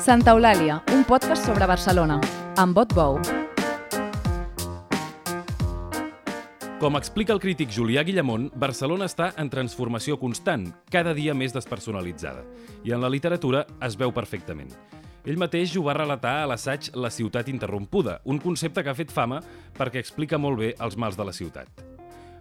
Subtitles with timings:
[0.00, 2.14] Santa Eulàlia, un podcast sobre Barcelona,
[2.56, 3.18] amb vot bou.
[6.80, 12.46] Com explica el crític Julià Guillamont, Barcelona està en transformació constant, cada dia més despersonalitzada.
[12.88, 14.72] I en la literatura es veu perfectament.
[15.28, 19.12] Ell mateix ho va relatar a l'assaig La ciutat interrompuda, un concepte que ha fet
[19.12, 19.42] fama
[19.76, 21.84] perquè explica molt bé els mals de la ciutat.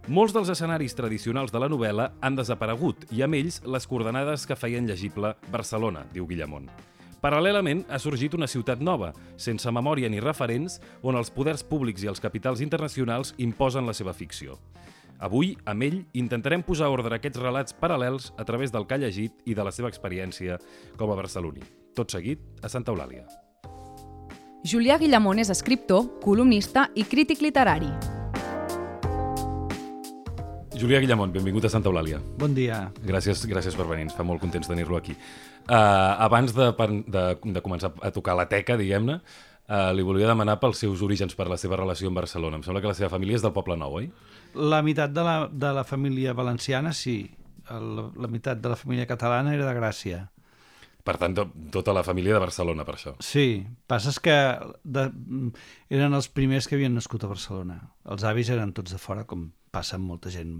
[0.07, 4.55] Molts dels escenaris tradicionals de la novel·la han desaparegut i amb ells les coordenades que
[4.55, 6.71] feien llegible Barcelona, diu Guillamont.
[7.19, 12.07] Paral·lelament, ha sorgit una ciutat nova, sense memòria ni referents, on els poders públics i
[12.07, 14.55] els capitals internacionals imposen la seva ficció.
[15.19, 19.01] Avui, amb ell, intentarem posar ordre a aquests relats paral·lels a través del que ha
[19.03, 20.55] llegit i de la seva experiència
[20.95, 21.65] com a barceloní.
[21.95, 23.27] Tot seguit, a Santa Eulàlia.
[24.63, 27.91] Julià Guillamont és escriptor, columnista i crític literari.
[30.79, 32.21] Julià Guillamont, benvingut a Santa Eulàlia.
[32.39, 32.85] Bon dia.
[33.03, 35.11] Gràcies, gràcies per venir, ens fa molt contents tenir-lo aquí.
[35.67, 35.75] Uh,
[36.23, 36.69] abans de,
[37.03, 41.35] de, de començar a tocar la teca, diguem-ne, uh, li volia demanar pels seus orígens,
[41.35, 42.61] per la seva relació amb Barcelona.
[42.61, 44.07] Em sembla que la seva família és del Poble Nou, oi?
[44.55, 47.17] La meitat de la, de la família valenciana, sí.
[47.75, 50.29] El, la meitat de la família catalana era de Gràcia.
[51.03, 53.15] Per tant, to, tota la família de Barcelona, per això.
[53.23, 54.35] Sí, passa és que
[54.83, 55.05] de,
[55.89, 57.79] eren els primers que havien nascut a Barcelona.
[58.09, 60.57] Els avis eren tots de fora, com passa amb molta gent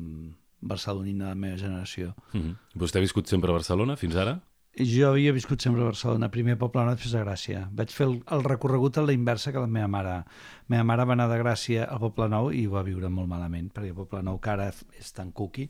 [0.59, 2.15] barcelonina de la meva generació.
[2.33, 2.55] Mm -hmm.
[2.75, 4.39] Vostè ha viscut sempre a Barcelona, fins ara?
[4.77, 7.65] Jo havia viscut sempre a Barcelona, primer a Poble després a Gràcia.
[7.71, 10.09] Vaig fer el, el recorregut a la inversa que la meva mare.
[10.09, 13.27] La meva mare va anar de Gràcia al Poble Nou i ho va viure molt
[13.27, 15.69] malament, perquè el Poble Nou, que ara és tan cuqui,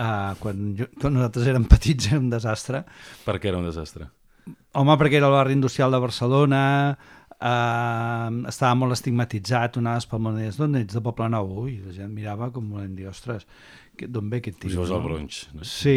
[0.00, 2.84] uh, quan, jo, quan nosaltres érem petits era un desastre.
[3.26, 4.08] Per què era un desastre?
[4.78, 6.62] Home, perquè era el barri industrial de Barcelona,
[7.36, 10.96] uh, estava molt estigmatitzat, donaves pel món, deies, d'on ets?
[10.96, 11.52] De Poble Nou?
[11.66, 13.46] Ui, la gent mirava com volent dir, ostres,
[14.00, 14.72] d'on ve aquest tio?
[14.72, 15.42] Això és el bronx.
[15.54, 15.66] No?
[15.66, 15.96] Sí,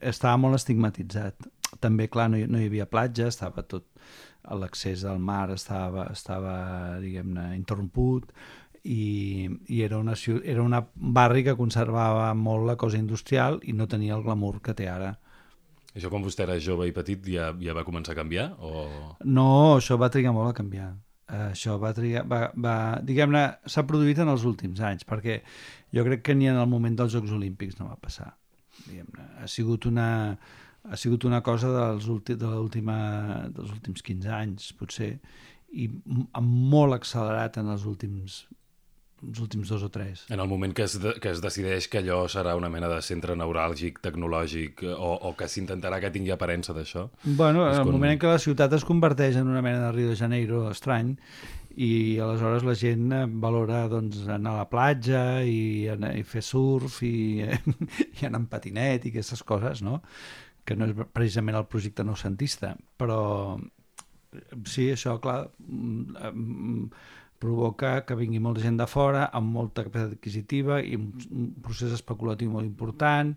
[0.00, 1.50] estava molt estigmatitzat.
[1.80, 3.88] També, clar, no hi, no hi havia platja, estava tot...
[4.56, 6.52] L'accés al mar estava, estava
[6.98, 8.30] diguem-ne, interromput
[8.84, 10.14] i, i era, una,
[10.44, 14.74] era una barri que conservava molt la cosa industrial i no tenia el glamour que
[14.76, 15.14] té ara.
[15.90, 18.52] Això quan vostè era jove i petit ja, ja va començar a canviar?
[18.62, 18.86] O...
[19.26, 20.92] No, això va trigar molt a canviar.
[21.30, 22.74] Eh, Això va trigar, va, va,
[23.06, 25.40] diguem-ne, s'ha produït en els últims anys, perquè
[25.94, 28.32] jo crec que ni en el moment dels Jocs Olímpics no va passar.
[28.86, 30.08] Diguem-ne, ha sigut una,
[30.86, 32.50] ha sigut una cosa dels, últim, de
[33.58, 35.12] dels últims 15 anys, potser,
[35.70, 35.86] i
[36.42, 38.44] molt accelerat en els últims
[39.26, 40.24] els últims dos o tres.
[40.32, 43.00] En el moment que es, de, que es decideix que allò serà una mena de
[43.04, 47.08] centre neuràlgic, tecnològic, o, o que s'intentarà que tingui aparença d'això?
[47.24, 49.92] Bueno, en el quan- moment en què la ciutat es converteix en una mena de
[49.96, 51.14] Rio de Janeiro estrany
[51.80, 56.42] i aleshores la gent eh, valora doncs, anar a la platja i, anar, i fer
[56.42, 57.44] surf i,
[58.20, 60.00] i anar en patinet i aquestes coses, no?
[60.66, 63.20] que no és precisament el projecte noucentista, però
[64.66, 66.90] sí, això, clar, mm, mm,
[67.40, 72.52] provoca que vingui molta gent de fora amb molta capacitat adquisitiva i un procés especulatiu
[72.52, 73.34] molt important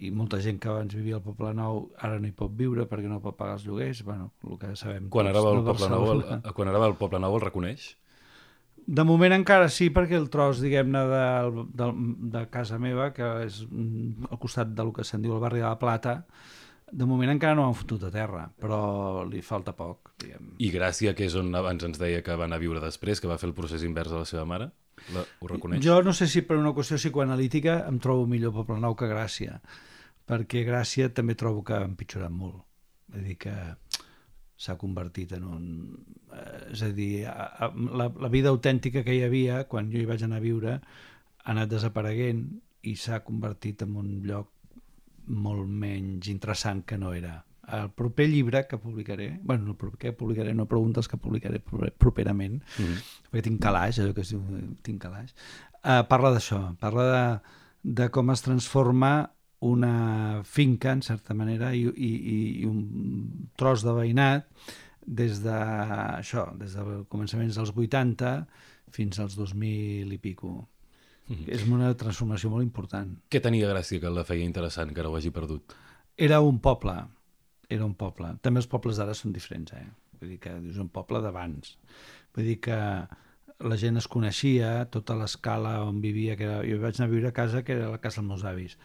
[0.00, 3.10] i molta gent que abans vivia al Poble Nou ara no hi pot viure perquè
[3.10, 5.90] no pot pagar els lloguers, bueno, el que sabem Quan tots ara va de Poble
[5.92, 7.90] Nou, el, quan ara va al Poble Nou el reconeix?
[8.90, 11.90] De moment encara sí, perquè el tros, diguem-ne, de, de,
[12.32, 15.76] de casa meva, que és al costat del que se'n diu el barri de la
[15.78, 16.22] Plata,
[16.92, 20.54] de moment encara no han fotut a terra, però li falta poc, diguem.
[20.58, 23.30] I Gràcia, que és on abans ens deia que va anar a viure després, que
[23.30, 24.70] va fer el procés invers de la seva mare,
[25.14, 25.82] la, ho reconeix?
[25.84, 29.60] Jo no sé si per una qüestió psicoanalítica em trobo millor Poble Nou que Gràcia,
[30.28, 32.62] perquè Gràcia també trobo que ha empitjorat molt.
[33.10, 33.54] És a dir, que
[34.60, 35.64] s'ha convertit en un...
[36.30, 40.22] eh, És a dir, la, la vida autèntica que hi havia quan jo hi vaig
[40.26, 42.44] anar a viure ha anat desapareguent
[42.86, 44.52] i s'ha convertit en un lloc
[45.26, 47.44] molt menys interessant que no era.
[47.70, 51.60] El proper llibre que publicaré, bueno, no el proper que publicaré, no preguntes que publicaré
[51.60, 53.02] proper- properament, Mm -hmm.
[53.30, 54.42] perquè tinc calaix, allò que es diu,
[54.82, 55.32] tinc calaix,
[55.84, 57.40] uh, parla d'això, parla de,
[58.02, 59.30] de com es transforma
[59.60, 64.46] una finca, en certa manera, i, i, i- i un tros de veïnat
[65.06, 68.46] des de, això, des de començaments dels 80
[68.90, 70.68] fins als 2000 i pico.
[71.30, 73.12] És una transformació molt important.
[73.30, 75.74] Què tenia Gràcia que la feia interessant, que ara ho hagi perdut?
[76.18, 76.96] Era un poble,
[77.70, 78.34] era un poble.
[78.42, 79.86] També els pobles d'ara són diferents, eh?
[80.20, 81.76] Vull dir que és un poble d'abans.
[82.34, 82.78] Vull dir que
[83.60, 87.30] la gent es coneixia, tota l'escala on vivia, que era, jo vaig anar a viure
[87.30, 88.76] a casa que era la casa dels meus avis.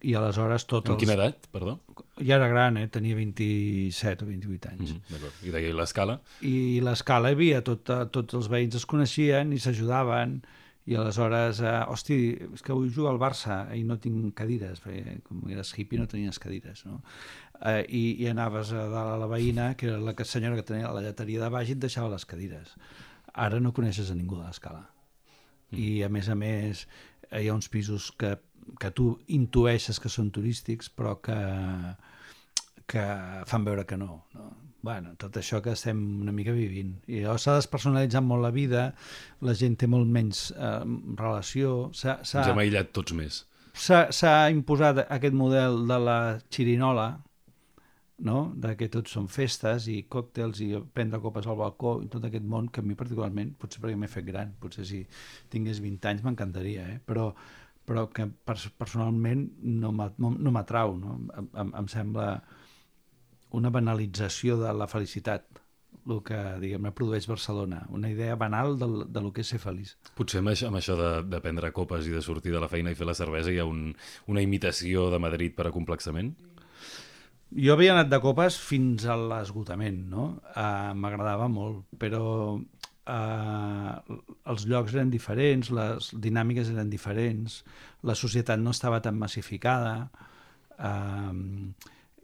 [0.00, 1.02] I aleshores tot Amb els...
[1.02, 1.76] quina edat, perdó?
[2.20, 2.86] Ja era gran, eh?
[2.92, 4.94] tenia 27 o 28 anys.
[4.94, 5.12] Mm.
[5.12, 5.42] D'acord.
[5.44, 6.16] I deia l'escala?
[6.46, 6.54] I
[6.84, 10.40] l'escala hi havia, tot, tots els veïns es coneixien i s'ajudaven
[10.88, 12.16] i aleshores, eh, hosti,
[12.54, 16.08] és que vull jugar al Barça i no tinc cadires, perquè com eres hippie no
[16.08, 17.02] tenies cadires, no?
[17.60, 20.66] Eh, i, I anaves a dalt a la veïna, que era la que, senyora que
[20.72, 22.72] tenia la lleteria de baix i et deixava les cadires.
[23.34, 24.86] Ara no coneixes a ningú de l'escala.
[25.70, 25.82] Mm.
[25.84, 26.86] I a més a més
[27.30, 28.34] hi ha uns pisos que,
[28.80, 31.36] que tu intueixes que són turístics però que,
[32.90, 33.04] que
[33.46, 34.50] fan veure que no, no?
[34.82, 36.94] Bueno, tot això que estem una mica vivint.
[37.08, 38.84] I llavors s'ha despersonalitzat molt la vida,
[39.44, 40.84] la gent té molt menys eh,
[41.20, 41.90] relació...
[41.90, 43.42] Ens hem aïllat tots més.
[43.76, 46.20] S'ha imposat aquest model de la
[46.52, 47.10] xirinola,
[48.26, 48.40] no?
[48.56, 52.44] de que tots són festes i còctels i prendre copes al balcó i tot aquest
[52.44, 55.00] món que a mi particularment, potser perquè m'he fet gran, potser si
[55.52, 56.98] tingués 20 anys m'encantaria, eh?
[57.06, 57.30] però,
[57.88, 61.16] però que personalment no m'atrau, no?
[61.38, 62.32] Em, em, em sembla
[63.56, 65.60] una banalització de la felicitat
[66.10, 67.82] el que, diguem-ne, produeix Barcelona.
[67.94, 69.94] Una idea banal del, de lo que és ser feliç.
[70.16, 72.92] Potser amb això, amb això de, de prendre copes i de sortir de la feina
[72.92, 73.90] i fer la cervesa hi ha un,
[74.32, 76.32] una imitació de Madrid per a complexament?
[77.50, 80.26] Jo havia anat de copes fins a l'esgotament, no?
[80.54, 82.24] Uh, M'agradava molt, però
[82.54, 84.18] uh,
[84.54, 87.64] els llocs eren diferents, les dinàmiques eren diferents,
[88.06, 89.96] la societat no estava tan massificada,
[90.78, 91.34] uh,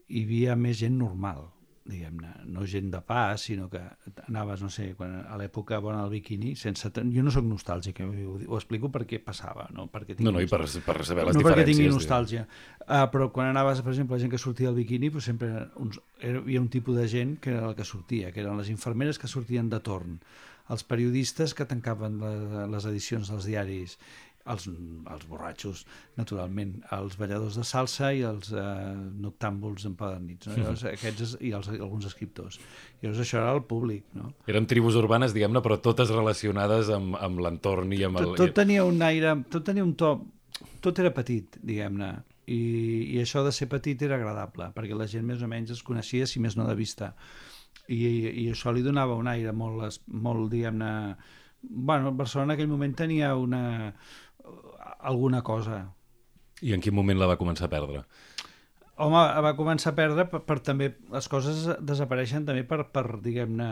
[0.09, 1.47] hi havia més gent normal,
[1.87, 3.81] diguem-ne, no gent de pas, sinó que
[4.27, 6.91] anaves, no sé, quan, a l'època bona del biquini, sense...
[7.15, 8.25] Jo no sóc nostàlgic, eh?
[8.27, 11.43] ho, ho explico perquè passava, no perquè no, no, i per, per saber les no
[11.43, 11.45] diferències.
[11.45, 12.47] No perquè tingui nostàlgia,
[12.87, 16.01] uh, però quan anaves, per exemple, la gent que sortia del biquini, pues sempre uns,
[16.19, 18.73] era, hi havia un tipus de gent que era el que sortia, que eren les
[18.75, 20.19] infermeres que sortien de torn,
[20.75, 23.99] els periodistes que tancaven les, les edicions dels diaris
[24.53, 25.83] els, els borratxos,
[26.19, 28.67] naturalment, els balladors de salsa i els eh,
[29.25, 30.59] noctàmbuls empadernits, no?
[30.61, 32.61] Llavors, aquests, i els, alguns escriptors.
[33.01, 34.31] I llavors això era el públic, no?
[34.51, 38.33] Eren tribus urbanes, diguem-ne, però totes relacionades amb, amb l'entorn i amb el...
[38.33, 40.15] Tot, tot tenia un aire, tot tenia un to,
[40.85, 42.15] tot era petit, diguem-ne,
[42.47, 42.61] i,
[43.17, 46.29] i això de ser petit era agradable, perquè la gent més o menys es coneixia,
[46.31, 47.13] si més no de vista.
[47.91, 47.99] I,
[48.31, 50.93] i això li donava un aire molt, molt diguem-ne...
[51.67, 53.91] Bueno, Barcelona en aquell moment tenia una,
[54.99, 55.85] alguna cosa.
[56.65, 58.05] I en quin moment la va començar a perdre?
[58.97, 60.89] Home, va començar a perdre per, per també...
[61.13, 63.69] Les coses desapareixen també per, per diguem-ne,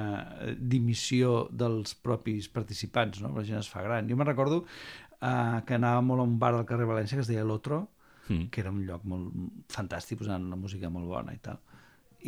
[0.61, 3.32] dimissió dels propis participants, no?
[3.32, 4.11] La gent es fa gran.
[4.11, 7.31] Jo me'n recordo uh, que anava molt a un bar del carrer València que es
[7.32, 7.87] deia L'Otro,
[8.29, 8.50] mm.
[8.53, 9.32] que era un lloc molt
[9.73, 11.62] fantàstic, posant una música molt bona i tal,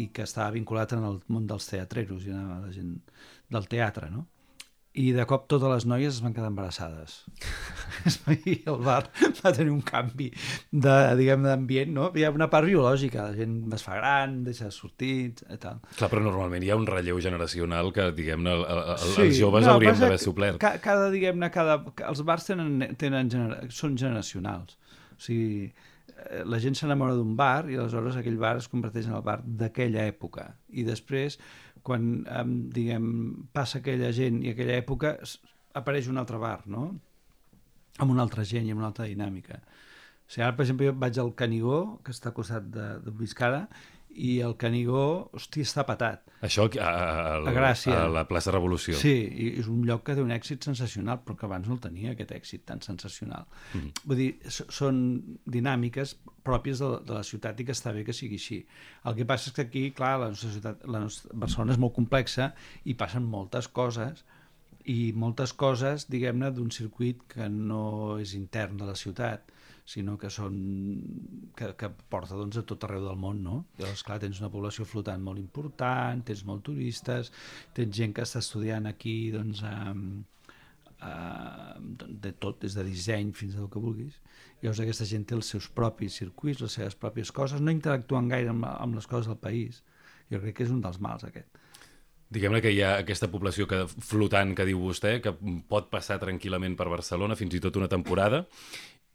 [0.00, 2.96] i que estava vinculat en el món dels teatreros i anava la gent
[3.52, 4.24] del teatre, no?
[4.96, 7.18] I de cop totes les noies es van quedar embarassades.
[8.48, 9.02] I el bar
[9.42, 10.30] va tenir un canvi
[10.70, 12.08] de, diguem, d'ambient, no?
[12.16, 15.82] Hi ha una part biològica, la gent es fa gran, deixa de sortir, i tal.
[15.98, 19.66] Clar, però normalment hi ha un relleu generacional que, diguem-ne, el, el, sí, els joves
[19.66, 20.60] no, haurien d'haver suplert.
[20.62, 21.82] Ca, cada, diguem-ne, cada...
[22.08, 24.80] Els bars tenen, tenen genera, són generacionals.
[25.12, 29.20] O sigui, eh, la gent s'enamora d'un bar i aleshores aquell bar es converteix en
[29.20, 30.54] el bar d'aquella època.
[30.72, 31.36] I després
[31.86, 32.06] quan,
[32.40, 33.08] um, diguem,
[33.54, 35.16] passa aquella gent i aquella època,
[35.78, 36.88] apareix un altre bar, no?
[38.02, 39.60] Amb una altra gent i amb una altra dinàmica.
[40.26, 43.14] O sigui, ara, per exemple, jo vaig al Canigó, que està al costat de, de
[43.20, 43.66] Viscara,
[44.16, 46.22] i el Canigó, hosti, està patat.
[46.46, 47.96] Això a, a, a, a Gràcia.
[48.04, 48.96] A la plaça Revolució.
[48.98, 51.82] Sí, i és un lloc que té un èxit sensacional, però que abans no el
[51.84, 53.44] tenia, aquest èxit tan sensacional.
[53.74, 54.04] Mm -hmm.
[54.04, 54.96] Vull dir, són
[55.44, 56.16] dinàmiques
[56.46, 58.66] pròpies de, de la ciutat i que està bé que sigui així.
[59.04, 61.94] El que passa és que aquí, clar, la nostra ciutat, la nostra Barcelona és molt
[61.94, 64.24] complexa i passen moltes coses
[64.84, 69.50] i moltes coses, diguem-ne, d'un circuit que no és intern de la ciutat,
[69.86, 70.56] sinó que són
[71.56, 73.58] que, que porta doncs, a tot arreu del món, no?
[73.78, 77.30] Llavors, clar, tens una població flotant molt important, tens molt turistes,
[77.76, 79.92] tens gent que està estudiant aquí, doncs, a,
[81.06, 81.12] a,
[82.26, 84.18] de tot, des de disseny fins a el que vulguis.
[84.64, 88.50] Llavors aquesta gent té els seus propis circuits, les seves pròpies coses, no interactuen gaire
[88.50, 89.84] amb, amb les coses del país.
[90.32, 91.62] Jo crec que és un dels mals, aquest.
[92.26, 95.30] Diguem-ne que hi ha aquesta població que, flotant que diu vostè, que
[95.70, 98.42] pot passar tranquil·lament per Barcelona fins i tot una temporada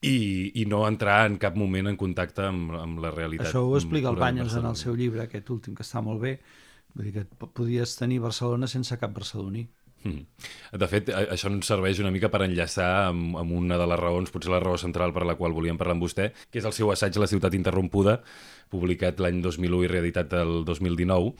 [0.02, 3.52] i, i no entrar en cap moment en contacte amb, amb la realitat.
[3.52, 6.40] Això ho explica el Banyes en el seu llibre, aquest últim, que està molt bé.
[6.96, 9.68] Vull dir que podries tenir Barcelona sense cap barceloní.
[10.02, 10.24] Mm.
[10.82, 14.32] De fet, això ens serveix una mica per enllaçar amb, amb una de les raons,
[14.34, 16.90] potser la raó central per la qual volíem parlar amb vostè, que és el seu
[16.90, 18.18] assaig La ciutat interrompuda,
[18.74, 21.36] publicat l'any 2001 i reeditat el 2019,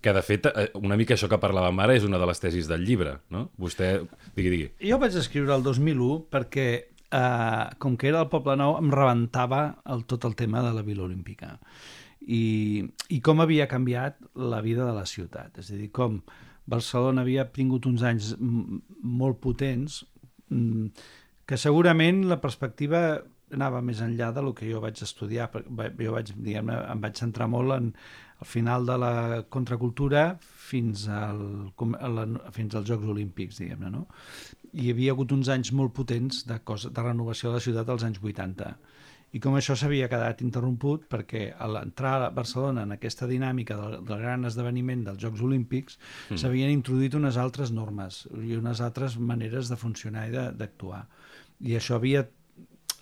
[0.00, 2.70] que de fet, eh, una mica això que parlàvem ara és una de les tesis
[2.70, 3.50] del llibre, no?
[3.58, 3.98] Vostè,
[4.36, 4.68] digui, digui.
[4.88, 6.68] Jo vaig escriure el 2001 perquè
[7.12, 10.84] eh, com que era el Poble Nou, em rebentava el, tot el tema de la
[10.86, 11.56] Vila Olímpica.
[12.28, 12.84] I,
[13.14, 15.58] I com havia canviat la vida de la ciutat.
[15.62, 16.20] És a dir, com
[16.68, 20.02] Barcelona havia tingut uns anys molt potents,
[21.48, 23.02] que segurament la perspectiva
[23.54, 25.48] anava més enllà de lo que jo vaig estudiar.
[25.52, 27.92] Jo vaig, diguem em vaig centrar molt en
[28.38, 31.40] al final de la contracultura fins, al,
[32.14, 34.04] la, fins als Jocs Olímpics, diguem-ne, no?
[34.74, 38.04] Hi havia hagut uns anys molt potents de, cosa, de renovació de la ciutat als
[38.08, 38.74] anys 80
[39.36, 43.98] i com això s'havia quedat interromput perquè a l'entrar a Barcelona en aquesta dinàmica del,
[44.08, 46.38] del gran esdeveniment dels Jocs Olímpics mm.
[46.40, 51.04] s'havien introduït unes altres normes i unes altres maneres de funcionar i d'actuar.
[51.60, 52.24] I això havia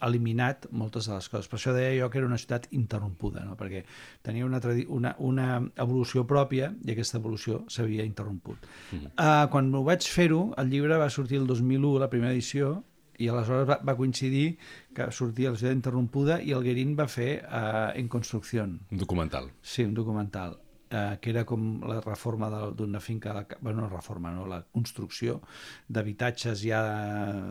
[0.04, 1.48] eliminat moltes de les coses.
[1.48, 3.56] Per això deia jo que era una ciutat interrompuda, no?
[3.56, 3.84] perquè
[4.26, 8.68] tenia una, una, una evolució pròpia i aquesta evolució s'havia interromput.
[8.92, 9.14] Mm.
[9.14, 12.76] Uh, quan ho vaig fer-ho, el llibre va sortir el 2001, la primera edició,
[13.16, 14.58] i aleshores va, va coincidir
[14.96, 18.66] que sortia la ciutat interrompuda i el Guerín va fer uh, En construcció.
[18.66, 19.50] Un documental.
[19.62, 20.58] Sí, un documental
[20.90, 25.40] eh, que era com la reforma d'una finca, de, bueno, no reforma, no, la construcció
[25.88, 26.82] d'habitatges ja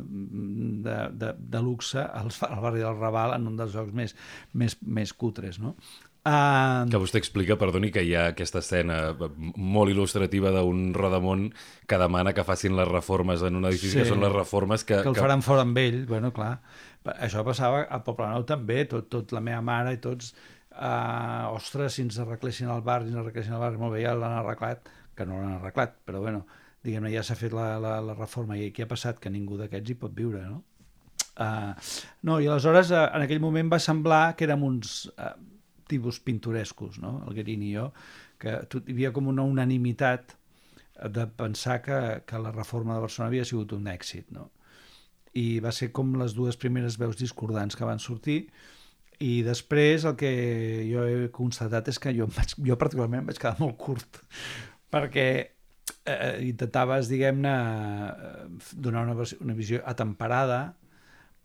[0.01, 4.15] de, de, de luxe al, al barri del Raval en un dels llocs més,
[4.53, 5.75] més, més cutres, no?
[6.25, 6.87] Uh...
[6.89, 11.51] Que vostè explica, perdoni, que hi ha aquesta escena molt il·lustrativa d'un rodamont
[11.85, 15.03] que demana que facin les reformes en un edifici, sí, que són les reformes que...
[15.05, 15.49] Que el faran que...
[15.51, 16.55] fora amb ell, bueno, clar.
[17.13, 20.33] Això passava a Poblenou també, tot, tot la meva mare i tots
[20.75, 24.13] uh, ostres, si ens arreglessin el bar, si ens arreglessin el bar, molt bé, ja
[24.17, 26.45] l'han arreglat, que no l'han arreglat, però bueno,
[26.85, 29.19] diguem-ne, ja s'ha fet la, la, la reforma i què ha passat?
[29.21, 30.61] Que ningú d'aquests hi pot viure, no?
[31.35, 31.73] Uh,
[32.27, 35.33] no, i aleshores uh, en aquell moment va semblar que érem uns uh,
[35.91, 37.17] tipus pintorescos, no?
[37.27, 37.89] el Guerín i jo,
[38.39, 40.35] que tot, hi havia com una unanimitat
[41.11, 44.49] de pensar que, que la reforma de Barcelona havia sigut un èxit, no?
[45.35, 48.45] I va ser com les dues primeres veus discordants que van sortir,
[49.23, 50.31] i després el que
[50.89, 54.21] jo he constatat és que jo, vaig, jo particularment em vaig quedar molt curt,
[54.93, 55.27] perquè
[56.05, 57.55] eh, intentaves, diguem-ne,
[58.73, 60.61] donar una, una visió atemperada,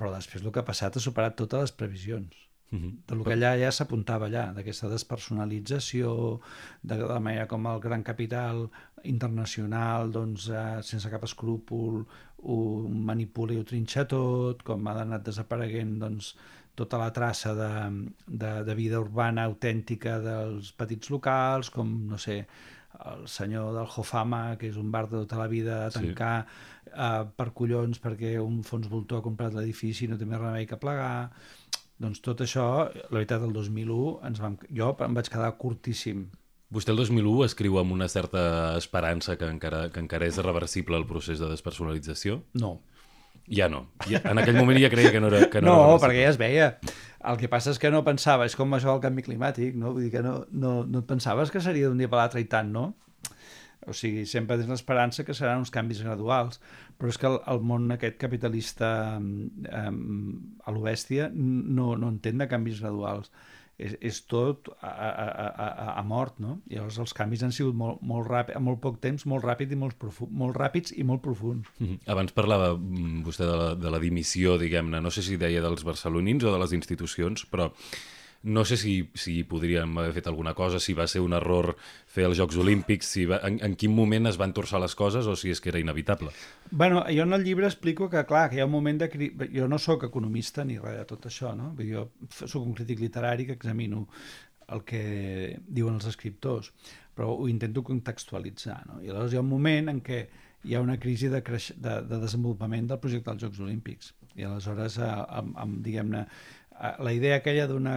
[0.01, 2.47] però després el que ha passat ha superat totes les previsions.
[2.73, 2.93] Uh -huh.
[3.07, 6.41] De lo que allà ja s'apuntava allà, d'aquesta despersonalització,
[6.83, 8.71] de la manera com el gran capital
[9.03, 15.25] internacional, doncs, eh, sense cap escrúpol, ho manipula i ho trinxa tot, com ha anat
[15.25, 16.37] desapareguent, doncs,
[16.81, 17.71] tota la traça de,
[18.27, 22.41] de, de vida urbana autèntica dels petits locals, com, no sé,
[23.07, 26.91] el senyor del Jofama, que és un bar de tota la vida, a tancar sí.
[26.93, 30.69] uh, per collons perquè un fons voltor ha comprat l'edifici i no té més remei
[30.69, 31.31] que plegar.
[32.01, 36.29] Doncs tot això, la veritat, el 2001, ens vam, jo em vaig quedar curtíssim.
[36.71, 38.43] Vostè el 2001 escriu amb una certa
[38.79, 42.41] esperança que encara, que encara és reversible el procés de despersonalització?
[42.63, 42.79] No.
[43.49, 43.87] Ja no.
[44.07, 45.47] Ja, en aquell moment ja creia que no era...
[45.51, 46.73] Que no, no era perquè ja es veia.
[47.31, 49.95] El que passa és que no pensava, és com això del canvi climàtic, no?
[49.97, 52.49] Vull dir que no, no, no et pensaves que seria d'un dia per l'altre i
[52.49, 52.93] tant, no?
[53.89, 56.61] O sigui, sempre tens l'esperança que seran uns canvis graduals,
[57.01, 62.49] però és que el, el món aquest capitalista eh, a l'obèstia no, no entén de
[62.49, 63.33] canvis graduals
[63.81, 66.59] és, és tot a, a, a, a mort, no?
[66.69, 69.73] I llavors els canvis han sigut molt, molt ràpid, a molt poc temps, molt ràpid
[69.73, 71.69] i molt, profund, molt ràpids i molt profuns.
[71.79, 72.13] Mm -hmm.
[72.13, 75.85] Abans parlava mm, vostè de la, de la dimissió, diguem-ne, no sé si deia dels
[75.85, 77.71] barcelonins o de les institucions, però
[78.43, 81.75] no sé si, si podríem haver fet alguna cosa, si va ser un error
[82.09, 85.29] fer els Jocs Olímpics, si va, en, en quin moment es van torçar les coses
[85.29, 86.33] o si és que era inevitable.
[86.71, 89.11] bueno, jo en el llibre explico que, clar, que hi ha un moment de...
[89.53, 91.75] Jo no sóc economista ni res de tot això, no?
[91.77, 94.07] Jo sóc un crític literari que examino
[94.71, 96.71] el que diuen els escriptors,
[97.15, 99.01] però ho intento contextualitzar, no?
[99.03, 100.21] I aleshores hi ha un moment en què
[100.65, 101.73] hi ha una crisi de, creix...
[101.77, 104.15] de, de desenvolupament del projecte dels Jocs Olímpics.
[104.39, 106.25] I aleshores, eh, amb, amb diguem-ne,
[106.81, 107.97] la idea aquella d'una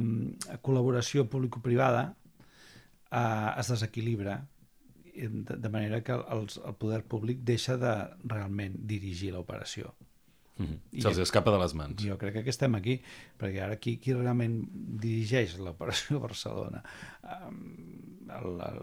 [0.00, 2.04] mm, col·laboració público-privada
[3.10, 4.40] eh, es desequilibra
[5.18, 7.94] de, de manera que el, el poder públic deixa de
[8.24, 9.94] realment dirigir l'operació.
[10.58, 11.02] Mm -hmm.
[11.02, 12.02] Se'ls escapa de les mans.
[12.02, 13.00] Jo crec que estem aquí,
[13.38, 16.82] perquè ara qui, qui realment dirigeix l'operació Barcelona?
[17.22, 18.78] Um, el, el,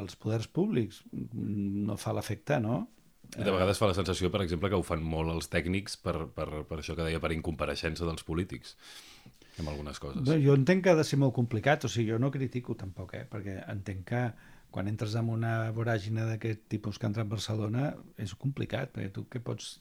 [0.00, 2.88] els poders públics no fa l'efecte, no?
[3.34, 6.46] De vegades fa la sensació, per exemple, que ho fan molt els tècnics per, per,
[6.68, 8.76] per això que deia, per incompareixença dels polítics
[9.58, 10.22] amb algunes coses.
[10.26, 13.14] No, jo entenc que ha de ser molt complicat, o sigui, jo no critico tampoc,
[13.16, 13.24] eh?
[13.30, 14.22] perquè entenc que
[14.74, 19.24] quan entres en una voràgina d'aquest tipus que entra a Barcelona és complicat, perquè tu
[19.32, 19.78] què pots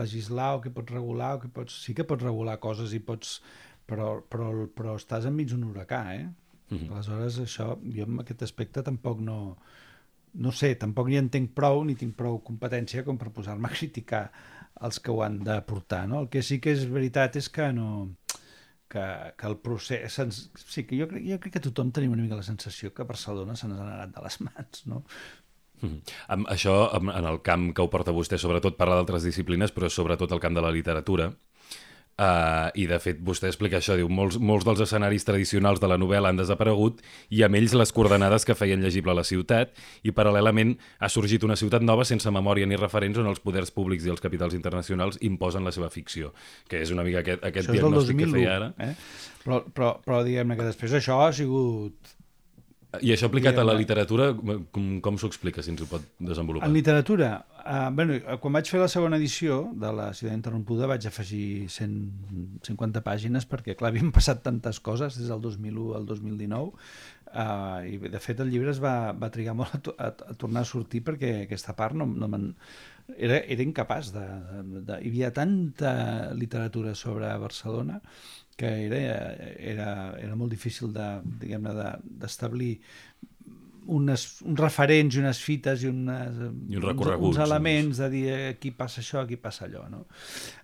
[0.00, 1.76] legislar o què pots regular, o què pots...
[1.84, 3.40] sí que pots regular coses i pots...
[3.90, 6.28] però, però, però estàs enmig d'un huracà, eh?
[6.70, 6.78] Mhm.
[6.78, 6.92] -huh.
[6.94, 9.58] Aleshores, això, jo en aquest aspecte tampoc no,
[10.34, 14.24] no sé, tampoc ni entenc prou ni tinc prou competència com per posar-me a criticar
[14.82, 16.06] els que ho han de portar.
[16.08, 16.22] No?
[16.24, 17.88] El que sí que és veritat és que no
[18.92, 19.04] que,
[19.38, 20.18] que el procés...
[20.62, 23.56] Sí, que jo crec, jo crec que tothom tenim una mica la sensació que Barcelona
[23.56, 25.02] se n'ha anat de les mans, no?
[25.82, 26.02] Mm.
[26.36, 30.34] Amb això, en el camp que ho porta vostè, sobretot parla d'altres disciplines, però sobretot
[30.34, 31.32] el camp de la literatura.
[32.12, 35.96] Uh, I, de fet, vostè explica això, diu, molts, molts dels escenaris tradicionals de la
[35.96, 37.00] novel·la han desaparegut
[37.32, 39.72] i amb ells les coordenades que feien llegible la ciutat
[40.04, 44.04] i, paral·lelament, ha sorgit una ciutat nova sense memòria ni referents on els poders públics
[44.04, 46.34] i els capitals internacionals imposen la seva ficció,
[46.68, 48.72] que és una mica aquest, aquest diagnòstic 2001, que feia ara.
[48.76, 48.92] Eh?
[49.46, 52.12] Però, però, però diguem-ne que després això ha sigut
[53.00, 56.68] i això aplicat a la literatura, com, com s'ho explica, si ens ho pot desenvolupar?
[56.68, 57.30] En literatura,
[57.62, 63.00] uh, bueno, quan vaig fer la segona edició de la Ciutat Interrompuda vaig afegir 150
[63.06, 68.20] pàgines perquè, clar, havien passat tantes coses des del 2001 al 2019 uh, i, de
[68.20, 71.38] fet, el llibre es va, va trigar molt a, a, a tornar a sortir perquè
[71.46, 72.50] aquesta part no, no me'n...
[73.16, 75.00] Era, era incapaç de, de, de...
[75.02, 75.90] Hi havia tanta
[76.38, 77.98] literatura sobre Barcelona
[78.56, 79.00] que era,
[79.58, 79.90] era,
[80.20, 81.08] era molt difícil de,
[82.22, 82.76] d'establir
[83.86, 86.38] unes, uns referents i unes fites i, unes,
[86.70, 89.86] I un uns, uns elements de dir aquí passa això, aquí passa allò.
[89.90, 90.04] No?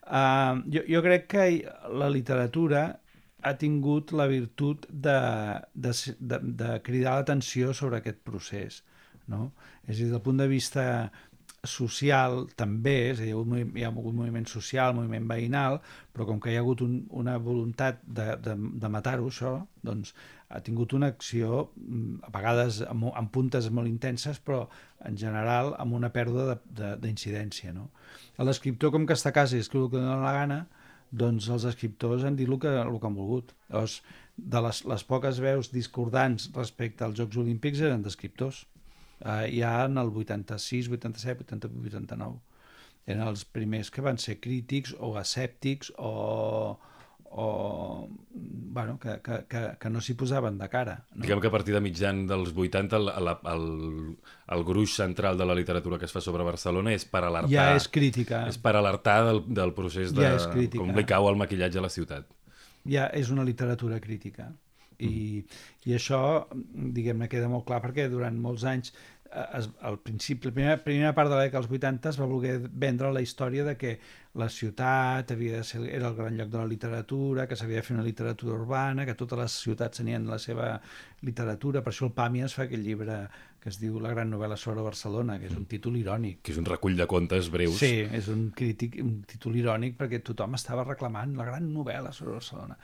[0.07, 1.49] Uh, jo, jo crec que
[1.99, 2.87] la literatura
[3.43, 5.19] ha tingut la virtut de,
[5.75, 8.83] de, de, de cridar l'atenció sobre aquest procés.
[9.29, 9.53] No?
[9.85, 10.85] És a dir, del punt de vista
[11.67, 15.81] social també, és a dir, hi ha, hagut moviment social, moviment veïnal,
[16.15, 20.15] però com que hi ha hagut un, una voluntat de, de, de matar-ho, això, doncs
[20.49, 24.69] ha tingut una acció, mm, a vegades amb, amb puntes molt intenses, però
[25.09, 26.61] en general amb una pèrdua
[27.03, 27.75] d'incidència.
[27.75, 27.91] No?
[28.39, 30.63] L'escriptor, com que està a casa i escriu el que dona la gana,
[31.11, 33.55] doncs els escriptors han dit el que, el que han volgut.
[33.73, 34.01] Llavors,
[34.39, 38.67] de les, les poques veus discordants respecte als Jocs Olímpics eren d'escriptors
[39.25, 42.39] eh, ja en el 86, 87, 88, 89.
[43.09, 46.77] Eren els primers que van ser crítics o escèptics o,
[47.31, 50.99] o bueno, que, que, que, que no s'hi posaven de cara.
[51.15, 51.23] No?
[51.25, 53.67] Diguem que a partir de mitjan dels 80 el, el, el,
[54.57, 57.53] el gruix central de la literatura que es fa sobre Barcelona és per alertar...
[57.53, 58.45] Ja és crítica.
[58.53, 60.29] És per alertar del, del procés de...
[60.29, 60.69] Ja.
[60.77, 62.29] Com li cau el maquillatge a la ciutat.
[62.89, 64.53] Ja és una literatura crítica.
[64.99, 65.61] I, mm.
[65.87, 66.21] i això,
[66.95, 68.95] diguem-ne, queda molt clar perquè durant molts anys
[69.55, 72.55] es, al principi, la primera, primera part de la dècada dels 80 es va voler
[72.85, 73.99] vendre la història de que
[74.39, 77.87] la ciutat havia de ser, era el gran lloc de la literatura, que s'havia de
[77.87, 80.77] fer una literatura urbana, que totes les ciutats tenien la seva
[81.27, 83.21] literatura, per això el Pàmies fa aquell llibre
[83.59, 86.45] que es diu La gran novel·la sobre Barcelona, que és un títol irònic.
[86.47, 87.81] Que és un recull de contes breus.
[87.81, 92.39] Sí, és un crític, un títol irònic perquè tothom estava reclamant la gran novel·la sobre
[92.39, 92.79] Barcelona.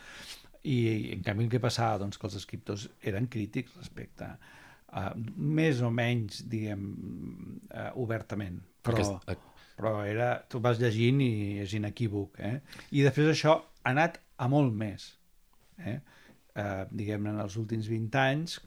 [0.64, 0.76] I,
[1.12, 2.00] en canvi, què passava?
[2.00, 4.28] Doncs que els escriptors eren crítics respecte
[4.94, 6.84] a uh, més o menys, diguem,
[7.68, 8.60] uh, obertament.
[8.84, 9.48] Però, Aquest...
[9.78, 11.32] però era, tu vas llegint i
[11.64, 12.38] és inequívoc.
[12.38, 12.56] Eh?
[12.96, 15.10] I després això ha anat a molt més.
[15.82, 15.98] Eh?
[16.54, 18.60] Uh, diguem-ne, en els últims 20 anys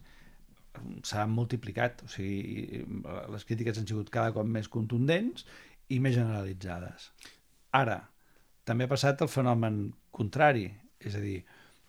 [1.07, 2.83] s'ha multiplicat, o sigui,
[3.33, 5.47] les crítiques han sigut cada cop més contundents
[5.89, 7.09] i més generalitzades.
[7.77, 7.97] Ara,
[8.67, 10.67] també ha passat el fenomen contrari,
[11.01, 11.39] és a dir,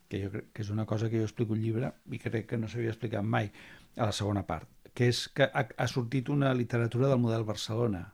[0.09, 2.59] que jo crec que és una cosa que jo explico al llibre i crec que
[2.59, 3.51] no s'havia explicat mai
[3.97, 8.07] a la segona part, que és que ha, ha sortit una literatura del model Barcelona.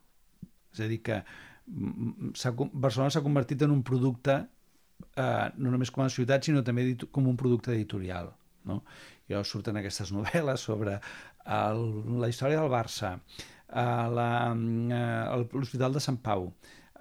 [0.74, 1.20] És a dir, que
[1.66, 4.40] Barcelona s'ha convertit en un producte
[5.16, 8.32] eh, no només com a ciutat, sinó també com un producte editorial.
[8.68, 8.82] No?
[9.28, 11.84] Llavors surten aquestes novel·les sobre el,
[12.20, 13.14] la història del Barça,
[13.68, 16.50] eh, eh l'Hospital de Sant Pau,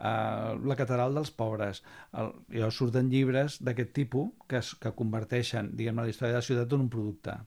[0.03, 1.81] uh, la catedral dels pobres.
[2.19, 6.47] El, llavors surten llibres d'aquest tipus que, es, que converteixen diguem la història de la
[6.47, 7.37] ciutat en un producte.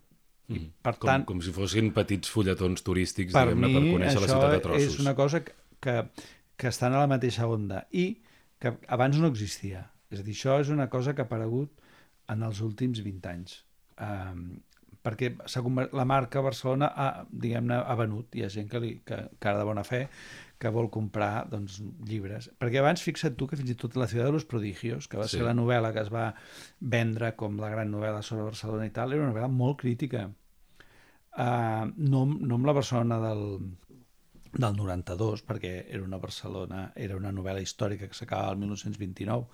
[0.46, 0.68] I, mm.
[0.86, 4.56] per com, tant, com si fossin petits fulletons turístics per, mi, per conèixer la ciutat
[4.60, 4.94] a trossos.
[4.94, 5.96] és una cosa que, que,
[6.56, 8.12] que estan a la mateixa onda i
[8.62, 9.84] que abans no existia.
[10.10, 11.74] És a dir, això és una cosa que ha aparegut
[12.32, 13.58] en els últims 20 anys.
[14.02, 14.46] Um,
[15.06, 15.32] perquè
[15.94, 18.34] la marca Barcelona ha, diguem-ne, ha venut.
[18.34, 20.06] Hi ha gent que, li, que, que ara de bona fe
[20.58, 22.48] que vol comprar doncs, llibres.
[22.60, 25.28] Perquè abans, fixa't tu, que fins i tot La ciutat de los prodigios, que va
[25.28, 25.36] sí.
[25.36, 26.30] ser la novel·la que es va
[26.80, 30.26] vendre com la gran novel·la sobre Barcelona i tal, era una novel·la molt crítica.
[31.36, 33.42] Uh, no, no amb la Barcelona del,
[34.56, 39.44] del 92, perquè era una Barcelona, era una novel·la històrica que s'acaba el 1929,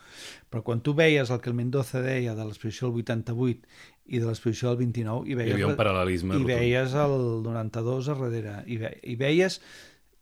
[0.50, 3.66] però quan tu veies el que el Mendoza deia de l'exposició del 88
[4.06, 6.38] i de l'exposició del 29, i veies, Hi havia un paral·lelisme.
[6.38, 9.58] I veies el 92 a darrere, i, ve, i veies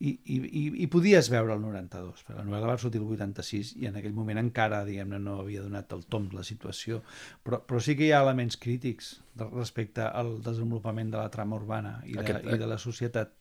[0.01, 3.89] i, i, i podies veure el 92, perquè la novel·la va sortir el 86 i
[3.91, 7.03] en aquell moment encara, diguem-ne, no havia donat el tom la situació,
[7.45, 9.19] però, però sí que hi ha elements crítics
[9.51, 13.35] respecte al desenvolupament de la trama urbana i de, Aquest, i de la societat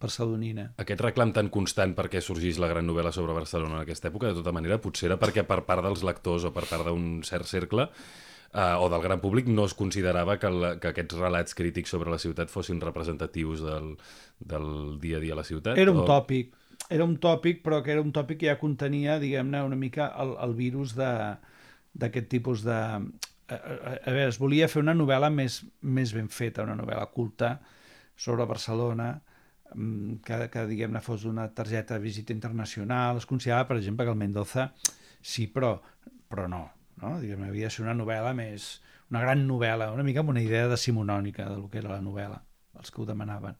[0.00, 0.70] barcelonina.
[0.82, 4.40] Aquest reclam tan constant perquè sorgís la gran novel·la sobre Barcelona en aquesta època, de
[4.40, 7.86] tota manera, potser era perquè per part dels lectors o per part d'un cert cercle
[8.52, 12.10] eh, o del gran públic no es considerava que, la, que aquests relats crítics sobre
[12.10, 13.94] la ciutat fossin representatius del,
[14.38, 15.78] del dia a dia a la ciutat?
[15.78, 16.06] Era un o...
[16.08, 16.54] tòpic,
[16.90, 20.34] era un tòpic, però que era un tòpic que ja contenia, diguem-ne, una mica el,
[20.42, 22.78] el virus d'aquest tipus de...
[23.50, 27.06] A, a, a veure, es volia fer una novel·la més, més ben feta, una novel·la
[27.14, 27.56] culta
[28.18, 29.12] sobre Barcelona,
[29.74, 33.22] mm, que, que diguem-ne, fos una targeta de visita internacional.
[33.22, 34.70] Es considerava, per exemple, que el Mendoza
[35.22, 35.76] sí, però,
[36.30, 36.64] però no.
[37.02, 37.18] No?
[37.20, 38.78] Diguem, havia de ser una novel·la més...
[39.10, 42.36] Una gran novel·la, una mica amb una idea de lo que era la novel·la,
[42.78, 43.56] els que ho demanaven.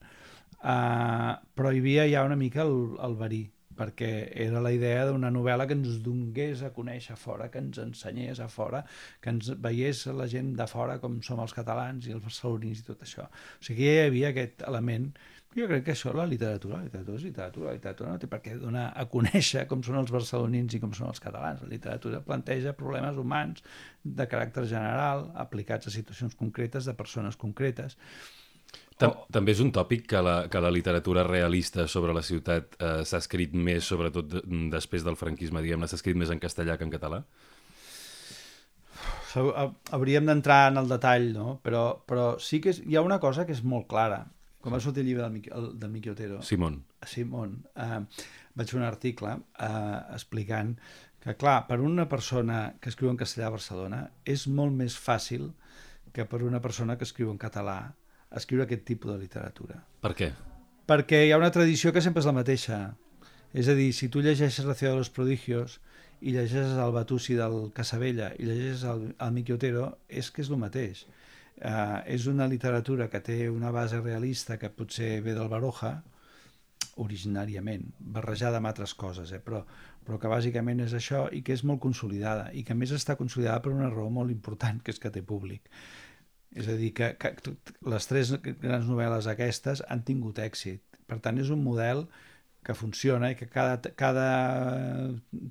[0.61, 3.41] Uh, però hi havia ja una mica el, el verí,
[3.81, 4.11] perquè
[4.45, 8.39] era la idea d'una novel·la que ens donés a conèixer a fora, que ens ensenyés
[8.45, 8.85] a fora,
[9.25, 12.87] que ens veiés la gent de fora com som els catalans i els barcelonins i
[12.87, 13.27] tot això.
[13.27, 15.11] O sigui, ja hi havia aquest element
[15.57, 18.39] jo crec que això, la literatura, la literatura és literatura, la literatura no té per
[18.45, 21.65] què donar a conèixer com són els barcelonins i com són els catalans.
[21.65, 23.65] La literatura planteja problemes humans
[24.05, 27.99] de caràcter general, aplicats a situacions concretes de persones concretes.
[29.01, 32.97] Tam També és un tòpic que la, que la literatura realista sobre la ciutat eh,
[33.09, 36.95] s'ha escrit més, sobretot després del franquisme, diguem-ne, s'ha escrit més en castellà que en
[36.95, 37.25] català?
[39.35, 41.55] Hauríem d'entrar en el detall, no?
[41.65, 44.27] Però, però sí que és, hi ha una cosa que és molt clara,
[44.61, 46.43] com va sortir el llibre del, Miqui, el, del Miqui Otero.
[46.43, 46.83] Simón.
[47.07, 47.61] Simón.
[47.75, 48.01] Eh,
[48.59, 50.75] vaig fer un article eh, explicant
[51.21, 55.51] que, clar, per una persona que escriu en castellà a Barcelona és molt més fàcil
[56.13, 57.79] que per una persona que escriu en català
[58.37, 59.81] escriure aquest tipus de literatura.
[60.05, 60.31] Per què?
[60.91, 62.81] Perquè hi ha una tradició que sempre és la mateixa.
[63.55, 65.81] És a dir, si tu llegeixes La ciutat dels prodigios
[66.21, 70.51] i llegeixes el Batusi del Casabella i llegeixes el, el Miqui Otero, és que és
[70.51, 71.07] el mateix
[71.61, 75.99] eh, és una literatura que té una base realista que potser ve del Baroja,
[77.01, 79.41] originàriament, barrejada amb altres coses, eh?
[79.45, 79.63] però,
[80.05, 83.63] però que bàsicament és això i que és molt consolidada i que més està consolidada
[83.65, 85.69] per una raó molt important, que és que té públic.
[86.51, 87.55] És a dir, que, que
[87.93, 90.83] les tres grans novel·les aquestes han tingut èxit.
[91.07, 92.09] Per tant, és un model
[92.67, 94.27] que funciona i que cada, cada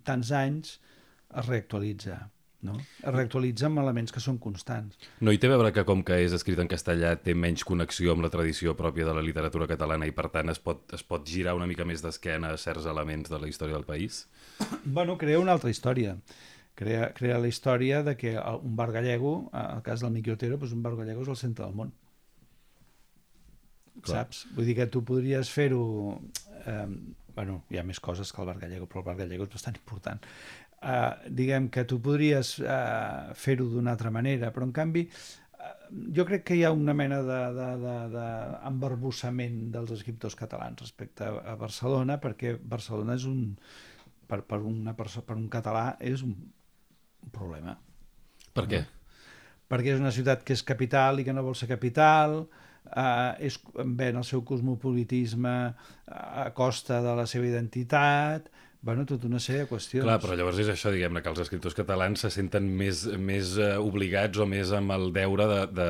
[0.05, 0.75] tants anys
[1.29, 2.19] es reactualitza
[2.65, 2.75] no?
[2.79, 4.97] es reactualitza amb elements que són constants.
[5.23, 8.13] No hi té a veure que com que és escrit en castellà té menys connexió
[8.13, 11.27] amb la tradició pròpia de la literatura catalana i per tant es pot, es pot
[11.27, 14.25] girar una mica més d'esquena a certs elements de la història del país?
[14.83, 16.17] Bueno, crea una altra història.
[16.79, 20.75] Crea, crea la història de que un bar gallego, el cas del Miqui Otero, doncs
[20.75, 21.95] un bar gallego és el centre del món.
[23.99, 24.21] Clar.
[24.21, 24.45] Saps?
[24.55, 25.81] Vull dir que tu podries fer-ho...
[26.63, 26.85] Eh,
[27.35, 29.75] bueno, hi ha més coses que el bar gallego, però el bar gallego és bastant
[29.79, 30.23] important
[30.81, 35.11] eh, diguem que tu podries eh, fer-ho d'una altra manera, però en canvi eh,
[36.15, 41.21] jo crec que hi ha una mena d'embarbussament de, de, de dels escriptors catalans respecte
[41.27, 43.39] a, a Barcelona, perquè Barcelona és un,
[44.29, 46.33] per, per, una perso per un català és un,
[47.25, 47.73] un problema.
[48.53, 48.81] Per què?
[49.69, 52.47] Perquè és una ciutat que és capital i que no vol ser capital,
[52.89, 53.55] eh, és,
[53.99, 55.55] ven el seu cosmopolitisme
[56.09, 58.49] a costa de la seva identitat,
[58.81, 60.05] bueno, tota una sèrie de qüestions.
[60.05, 63.73] Clar, però llavors és això, diguem-ne, que els escriptors catalans se senten més, més uh,
[63.83, 65.87] obligats o més amb el deure de, de,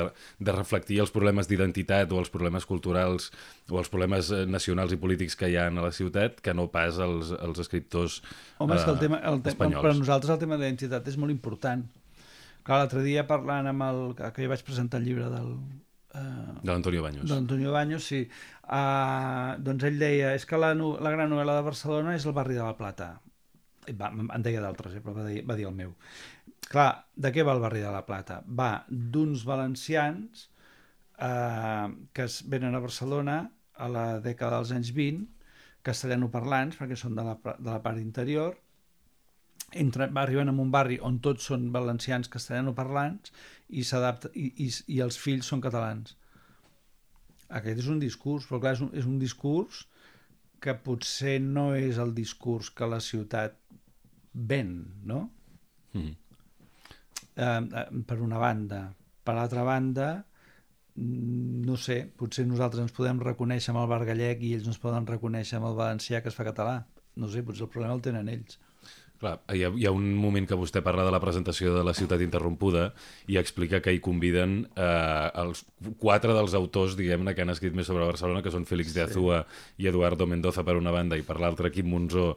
[0.50, 3.30] de reflectir els problemes d'identitat o els problemes culturals
[3.70, 6.66] o els problemes eh, nacionals i polítics que hi ha a la ciutat que no
[6.74, 8.24] pas els, els escriptors
[8.58, 9.86] Home, és que el tema, el te espanyols.
[9.86, 11.86] Per nosaltres el tema de l'identitat és molt important.
[12.66, 14.02] Clar, l'altre dia parlant amb el...
[14.18, 15.54] que jo vaig presentar el llibre del,
[16.10, 17.28] Uh, de l'Antonio Baños.
[17.28, 18.24] De l'Antonio Baños, sí.
[18.66, 22.58] Uh, doncs ell deia, és que la, la gran novel·la de Barcelona és el barri
[22.58, 23.12] de la Plata.
[23.98, 25.94] Va, en deia d'altres, eh, però va dir, va dir el meu.
[26.70, 28.42] Clar, de què va el barri de la Plata?
[28.46, 30.48] Va d'uns valencians
[31.22, 33.42] uh, que es venen a Barcelona
[33.80, 35.28] a la dècada dels anys 20,
[35.86, 38.58] castellanoparlants, perquè són de la, de la part interior,
[39.72, 43.34] entre, arriben a un barri on tots són valencians castellanoparlants
[43.70, 46.16] i, i, i, i els fills són catalans.
[47.60, 49.86] Aquest és un discurs, però clar, és un, és un discurs
[50.62, 53.56] que potser no és el discurs que la ciutat
[54.34, 54.74] ven,
[55.08, 55.24] no?
[55.94, 56.12] Mm.
[57.40, 58.84] Eh, per una banda.
[59.26, 60.10] Per l'altra banda,
[61.00, 64.82] no sé, potser nosaltres ens podem reconèixer amb el bar gallec i ells no es
[64.82, 66.82] poden reconèixer amb el valencià que es fa català.
[67.20, 68.60] No sé, potser el problema el tenen ells.
[69.20, 71.92] Clar, hi ha, hi ha un moment que vostè parla de la presentació de la
[71.98, 72.86] ciutat interrompuda
[73.28, 75.66] i explica que hi conviden eh, els
[76.00, 79.42] quatre dels autors, diguem-ne, que han escrit més sobre Barcelona, que són Félix de Azúa
[79.44, 79.84] sí.
[79.84, 82.30] i Eduardo Mendoza per una banda i per l'altra Quim Monzó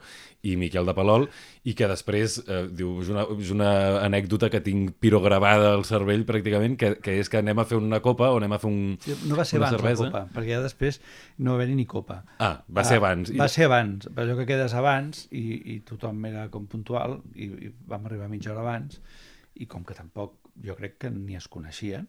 [0.42, 1.29] i Miquel de Palol,
[1.62, 3.71] i que després, eh, diu, és una, és una
[4.03, 8.03] anècdota que tinc pirogravada al cervell pràcticament, que, que és que anem a fer una
[8.03, 8.83] copa o anem a fer un,
[9.31, 10.09] no va ser una abans cervesa.
[10.09, 10.99] la copa, perquè ja després
[11.38, 12.25] no va haver ni copa.
[12.42, 13.31] Ah, va ser abans.
[13.38, 15.45] Va ser abans, per allò que quedes abans i,
[15.77, 18.99] i tothom era com puntual i, i vam arribar mitja hora abans
[19.61, 22.09] i com que tampoc jo crec que ni es coneixien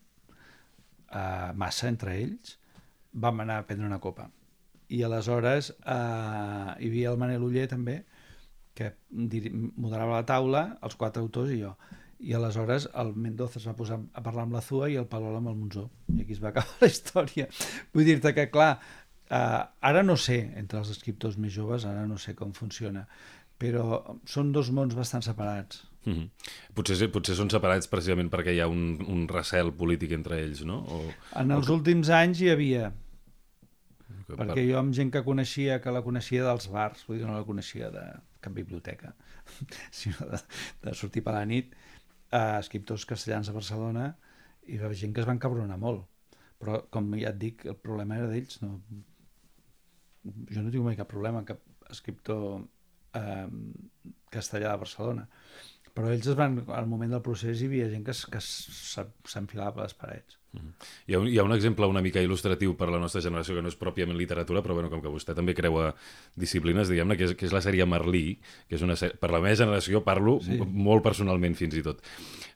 [1.13, 2.57] eh, massa entre ells,
[3.13, 4.29] vam anar a prendre una copa.
[4.93, 5.95] I aleshores eh,
[6.79, 8.01] hi havia el Manel Uller també,
[8.73, 11.75] que moderava la taula, els quatre autors i jo.
[12.23, 15.37] I aleshores el Mendoza es va posar a parlar amb la Zua i el Palol
[15.37, 15.89] amb el Monzó.
[16.15, 17.47] I aquí es va acabar la història.
[17.93, 18.71] Vull dir-te que, clar,
[19.29, 23.05] eh, ara no sé, entre els escriptors més joves, ara no sé com funciona,
[23.61, 25.83] però són dos mons bastant separats.
[26.05, 26.49] Mm -hmm.
[26.75, 30.83] potser, potser són separats precisament perquè hi ha un, un recel polític entre ells, no?
[30.83, 30.99] O,
[31.39, 31.73] en els o...
[31.73, 32.91] últims anys hi havia,
[34.27, 34.65] que perquè per...
[34.67, 37.89] jo amb gent que coneixia, que la coneixia dels bars, vull dir, no la coneixia
[37.93, 38.03] de
[38.43, 39.13] cap biblioteca,
[39.99, 40.39] sinó de,
[40.83, 41.75] de sortir per la nit,
[42.33, 44.09] a escriptors castellans a Barcelona,
[44.65, 46.05] i hi va gent que es van cabronar molt.
[46.59, 48.61] Però, com ja et dic, el problema era d'ells.
[48.63, 48.77] No...
[50.23, 51.59] Jo no tinc mai cap problema amb cap
[51.91, 52.61] escriptor
[53.19, 53.47] eh,
[54.33, 55.27] castellà de Barcelona
[55.93, 59.83] però ells es van, al moment del procés hi havia gent que, que s'enfilava per
[59.83, 60.39] les parets.
[60.53, 60.87] Mm -hmm.
[61.07, 63.55] hi, ha un, hi ha un exemple una mica il·lustratiu per a la nostra generació
[63.55, 65.95] que no és pròpiament literatura, però bueno, com que vostè també creua
[66.35, 69.39] disciplines, diguem-ne, que, és, que és la sèrie Merlí, que és una sèrie, per la
[69.39, 70.57] meva generació parlo sí.
[70.57, 72.01] molt personalment fins i tot,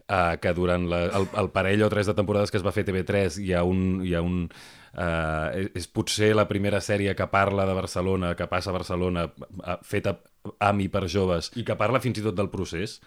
[0.09, 2.85] uh, que durant la, el, el parell o tres de temporades que es va fer
[2.85, 4.49] TV3 hi ha un, hi ha un
[4.97, 9.27] Uh, és, és potser la primera sèrie que parla de Barcelona, que passa a Barcelona,
[9.27, 10.15] uh, feta
[10.59, 12.99] amb i per joves, i que parla fins i tot del procés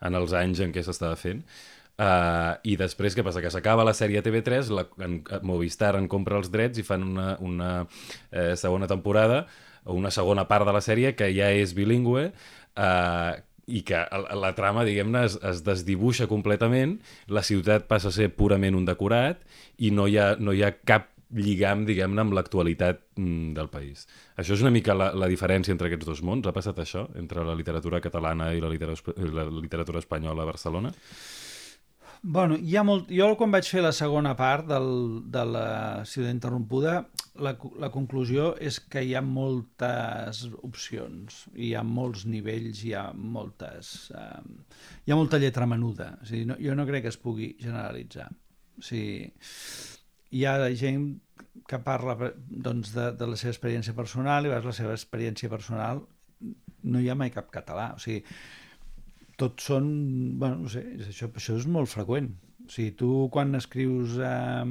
[0.00, 1.42] en els anys en què s'estava fent.
[2.00, 3.42] Uh, I després, què passa?
[3.44, 7.34] Que s'acaba la sèrie TV3, la, en, Movistar en compra els drets i fan una,
[7.44, 7.68] una
[8.32, 9.42] eh, segona temporada,
[9.84, 12.30] o una segona part de la sèrie que ja és bilingüe,
[12.80, 13.32] uh,
[13.70, 14.00] i que
[14.40, 16.96] la trama, diguem-ne, es, es desdibuixa completament,
[17.28, 19.44] la ciutat passa a ser purament un decorat
[19.78, 24.06] i no hi ha, no hi ha cap lligam, diguem-ne, amb l'actualitat mm, del país.
[24.40, 26.46] Això és una mica la, la diferència entre aquests dos mons?
[26.46, 30.92] Ha passat això, entre la literatura catalana i la literatura, la literatura espanyola a Barcelona?
[32.22, 33.08] Bueno, hi ha molt...
[33.16, 34.90] Jo quan vaig fer la segona part del,
[35.32, 35.68] de la
[36.04, 36.98] Ciutat Interrompuda,
[37.40, 43.06] la, la conclusió és que hi ha moltes opcions, hi ha molts nivells, hi ha
[43.14, 44.10] moltes...
[44.12, 46.12] Eh, hi ha molta lletra menuda.
[46.20, 48.28] O sigui, no, jo no crec que es pugui generalitzar.
[48.76, 49.30] O sigui,
[50.30, 51.10] hi ha gent
[51.70, 52.16] que parla
[52.48, 56.02] doncs, de, de la seva experiència personal i vas la seva experiència personal
[56.82, 57.90] no hi ha mai cap català.
[57.96, 58.22] O sigui,
[59.40, 59.90] tots són
[60.40, 62.30] bueno, no sé, això, això és molt freqüent.
[62.66, 64.64] O sigui, tu quan escrius eh,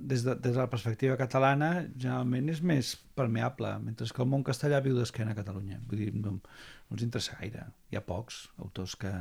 [0.00, 4.44] des, de, des de la perspectiva catalana generalment és més permeable mentre que el món
[4.46, 5.80] castellà viu d'esquena a Catalunya.
[5.88, 7.66] Vull dir, no, no els interessa gaire.
[7.90, 9.12] Hi ha pocs autors que,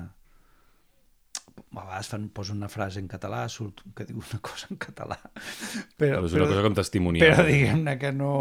[1.76, 5.18] a vegades fan, posen una frase en català, surt que diu una cosa en català.
[6.00, 7.26] Però, però és una però, cosa com testimonial.
[7.26, 8.36] Però diguem-ne que no,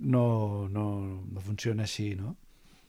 [0.00, 0.26] no,
[0.72, 0.88] no,
[1.32, 2.36] no funciona així, no?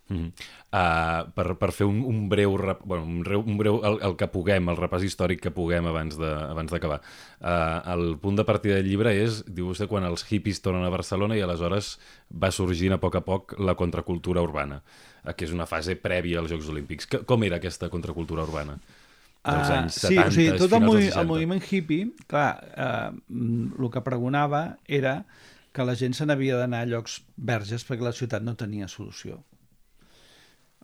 [0.09, 0.31] Mm -hmm.
[0.71, 4.15] uh, per, per fer un, un breu, rep, bueno, un, breu, un breu el, el
[4.15, 7.01] que puguem, el repàs històric que puguem abans d'acabar.
[7.41, 10.89] Uh, el punt de partida del llibre és, diu vostè, quan els hippies tornen a
[10.89, 11.99] Barcelona i aleshores
[12.31, 14.81] va sorgint a poc a poc la contracultura urbana,
[15.25, 17.05] uh, que és una fase prèvia als Jocs Olímpics.
[17.05, 18.79] Que, com era aquesta contracultura urbana?
[19.47, 23.11] Dels ah, anys 70, sí, o sigui, tot el, movi el moviment hippie, clar, eh,
[23.31, 25.21] el que pregonava era
[25.73, 29.41] que la gent se n'havia d'anar a llocs verges perquè la ciutat no tenia solució.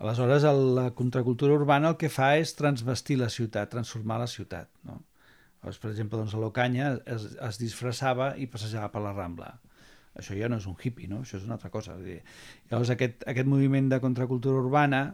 [0.04, 4.70] Aleshores, el, la contracultura urbana el que fa és transvestir la ciutat, transformar la ciutat.
[4.90, 5.00] No?
[5.62, 9.54] Llavors, per exemple, doncs, a l'Ocanya es, es disfressava i passejava per la Rambla.
[10.20, 11.22] Això ja no és un hippie, no?
[11.24, 11.96] això és una altra cosa.
[11.98, 15.06] Llavors, aquest, aquest moviment de contracultura urbana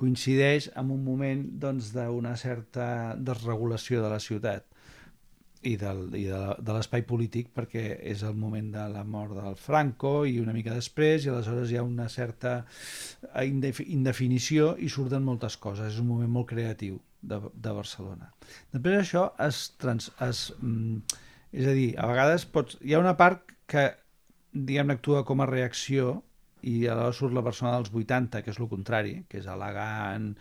[0.00, 4.66] coincideix amb un moment doncs, d'una doncs, certa desregulació de la ciutat
[5.62, 10.24] i, del, i de l'espai polític perquè és el moment de la mort del Franco
[10.24, 12.62] i una mica després i aleshores hi ha una certa
[13.44, 18.30] indefinició i surten moltes coses, és un moment molt creatiu de, de Barcelona.
[18.72, 21.20] Després això es, trans, es mm,
[21.52, 23.90] és a dir, a vegades pots, hi ha una part que
[24.52, 26.20] diguem actua com a reacció
[26.62, 30.32] i aleshores surt la persona dels 80, que és el contrari, que és elegant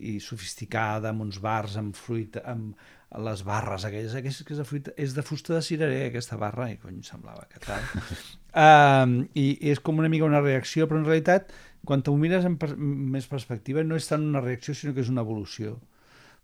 [0.00, 2.76] i sofisticada, amb uns bars amb fruita, amb
[3.20, 6.70] les barres aquelles, aquesta que és de, fruita, és de fusta de cirerer, aquesta barra,
[6.72, 7.84] i cony, semblava que tal.
[8.64, 11.52] um, i, I és com una mica una reacció, però en realitat,
[11.88, 15.12] quan t'ho mires en per, més perspectiva, no és tant una reacció, sinó que és
[15.12, 15.76] una evolució.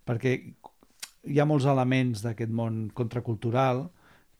[0.08, 0.34] Perquè
[1.28, 3.86] hi ha molts elements d'aquest món contracultural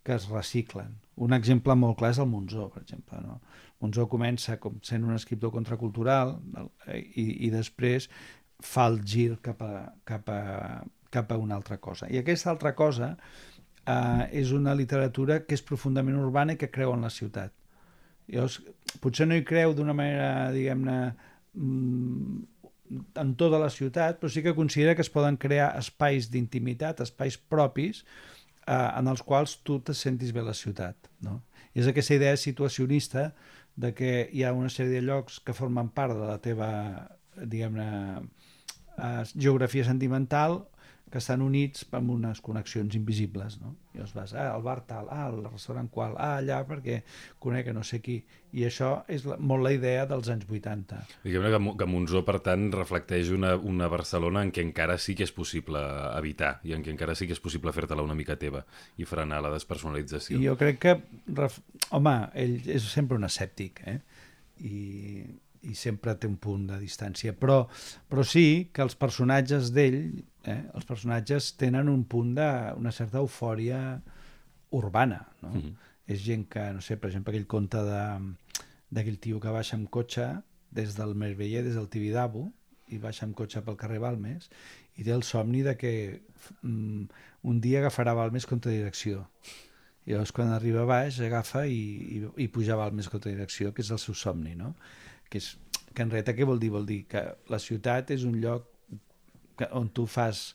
[0.05, 0.99] que es reciclen.
[1.25, 3.21] Un exemple molt clar és el Monzó, per exemple.
[3.25, 3.39] No?
[3.83, 6.37] Monzó comença com sent un escriptor contracultural
[6.95, 8.09] i, i després
[8.63, 9.73] fa el gir cap a,
[10.07, 12.09] cap, a, cap a una altra cosa.
[12.11, 16.95] I aquesta altra cosa eh, és una literatura que és profundament urbana i que creu
[16.95, 17.55] en la ciutat.
[18.29, 18.59] Llavors,
[19.01, 20.99] potser no hi creu d'una manera, diguem-ne,
[21.55, 22.41] mm,
[23.23, 27.39] en tota la ciutat, però sí que considera que es poden crear espais d'intimitat, espais
[27.39, 28.05] propis,
[28.69, 31.11] eh, en els quals tu te sentis bé a la ciutat.
[31.25, 31.41] No?
[31.75, 33.31] I és aquesta idea situacionista
[33.79, 36.71] de que hi ha una sèrie de llocs que formen part de la teva,
[37.39, 37.89] diguem-ne,
[38.99, 40.61] eh, geografia sentimental
[41.09, 43.75] que estan units amb unes connexions invisibles, no?
[43.95, 47.01] I llavors vas, ah, al bar tal, ah, al restaurant qual, ah, allà perquè
[47.43, 48.19] conec a no sé qui.
[48.59, 51.01] I això és la, molt la idea dels anys 80.
[51.25, 55.27] Diguem-ne que, que Monzó, per tant, reflecteix una, una Barcelona en què encara sí que
[55.27, 55.83] és possible
[56.19, 58.65] evitar i en què encara sí que és possible fer-te-la una mica teva
[58.97, 60.39] i frenar la despersonalització.
[60.39, 60.97] I jo crec que,
[61.41, 61.61] ref...
[61.91, 64.01] home, ell és sempre un escèptic, eh?
[64.59, 64.79] I,
[65.69, 67.63] i sempre té un punt de distància, però,
[68.11, 70.01] però sí que els personatges d'ell,
[70.49, 72.49] eh, els personatges tenen un punt de
[72.81, 74.01] una certa eufòria
[74.71, 75.51] urbana, no?
[75.51, 75.75] Mm -hmm.
[76.09, 77.79] És gent que, no sé, per exemple, aquell conte
[78.91, 82.51] d'aquell tio que baixa amb cotxe des del Merveller, des del Tibidabo,
[82.89, 84.49] i baixa amb cotxe pel carrer Balmes,
[84.97, 86.23] i té el somni de que
[86.63, 87.03] mm,
[87.43, 89.27] un dia agafarà Balmes contra direcció.
[90.07, 91.81] I llavors, quan arriba a baix, agafa i,
[92.17, 94.75] i, i puja Balmes contra direcció, que és el seu somni, no?
[95.29, 95.59] que, és,
[95.93, 96.71] que en realitat què vol dir?
[96.73, 98.71] Vol dir que la ciutat és un lloc
[99.59, 100.53] que, on tu fas,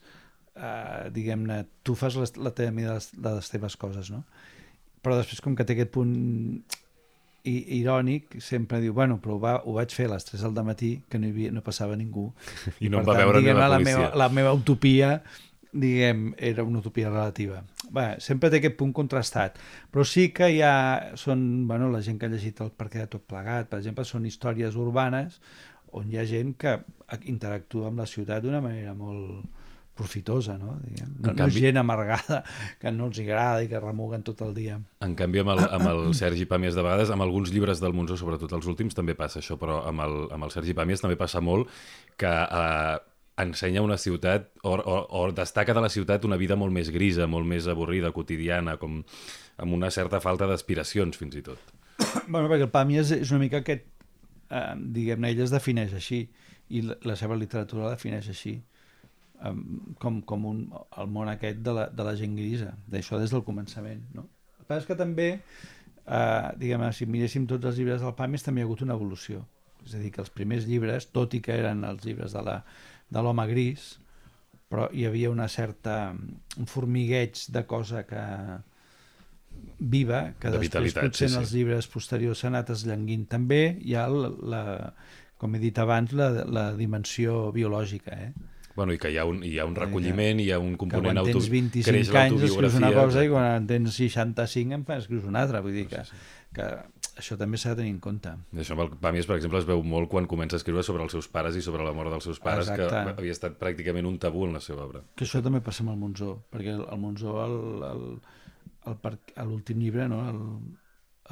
[0.55, 4.23] eh, diguem-ne, tu fas les, la teva mida de les, de les teves coses, no?
[5.03, 6.15] Però després, com que té aquest punt
[7.43, 10.67] i, irònic, sempre diu, bueno, però ho, va, ho vaig fer a les 3 del
[10.67, 12.29] matí, que no, hi havia, no passava ningú.
[12.83, 13.73] I no em va tant, veure ni la policia.
[13.73, 15.17] La meva, la meva utopia
[15.73, 17.63] diguem, era una utopia relativa.
[17.93, 19.57] Bé, sempre té aquest punt contrastat,
[19.91, 20.75] però sí que hi ha,
[21.19, 24.27] són, bueno, la gent que ha llegit el perquè de tot plegat, per exemple, són
[24.29, 25.39] històries urbanes
[25.99, 26.77] on hi ha gent que
[27.29, 29.43] interactua amb la ciutat d'una manera molt
[29.93, 30.79] profitosa, no?
[30.81, 31.13] Diguem.
[31.19, 31.43] No, canvi...
[31.43, 32.41] no gent amargada
[32.81, 34.79] que no els agrada i que remuguen tot el dia.
[35.05, 38.17] En canvi, amb el, amb el Sergi Pàmies de vegades, amb alguns llibres del Monzó,
[38.17, 41.43] sobretot els últims, també passa això, però amb el, amb el Sergi Pàmies també passa
[41.45, 41.69] molt
[42.17, 42.97] que eh,
[43.43, 47.29] ensenya una ciutat, o, o, o destaca de la ciutat una vida molt més grisa,
[47.29, 49.01] molt més avorrida, quotidiana, com
[49.61, 51.73] amb una certa falta d'aspiracions, fins i tot.
[52.27, 53.85] bueno, perquè el Pàmies és una mica aquest,
[54.53, 56.21] eh, diguem-ne, ell es defineix així,
[56.73, 58.55] i la, seva literatura la defineix així,
[59.41, 59.55] eh,
[60.01, 60.61] com, com un,
[61.01, 64.27] el món aquest de la, de la gent grisa, d'això des del començament, no?
[64.59, 65.29] El que és que també,
[66.05, 69.43] eh, diguem si miréssim tots els llibres del Pàmies, també hi ha hagut una evolució.
[69.83, 73.45] És a dir, que els primers llibres, tot i que eren els llibres de l'home
[73.49, 73.97] gris,
[74.71, 76.15] però hi havia una certa,
[76.57, 78.21] un formigueig de cosa que
[79.79, 81.59] viva, que de després potser sí, en els sí.
[81.59, 83.27] llibres posteriors s'ha anat esllenguint.
[83.31, 84.63] També hi ha, la, la,
[85.41, 88.51] com he dit abans, la, la dimensió biològica, eh?
[88.75, 91.29] Bueno, i que hi ha un, hi ha un recolliment, hi ha un component auto...
[91.29, 91.51] Que quan tens
[91.85, 95.61] 25 anys escrius una cosa i quan en tens 65 en escrius una altra.
[95.61, 96.01] Vull dir que,
[96.57, 96.69] que
[97.21, 98.33] això també s'ha de tenir en compte.
[98.57, 101.13] Això amb el Pàmies, per exemple, es veu molt quan comença a escriure sobre els
[101.13, 102.89] seus pares i sobre la mort dels seus pares, Exacte.
[102.89, 105.03] que havia estat pràcticament un tabú en la seva obra.
[105.13, 107.37] Que això també passa amb el Monzó, perquè el, el Monzó,
[108.85, 110.21] l'últim llibre, no?
[110.29, 110.39] el,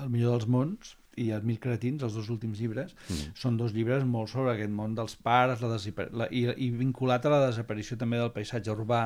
[0.03, 3.33] el millor dels mons, i els Mil Cretins, els dos últims llibres, mm.
[3.39, 7.33] són dos llibres molt sobre aquest món dels pares la la, i, i vinculat a
[7.33, 9.03] la desaparició també del paisatge urbà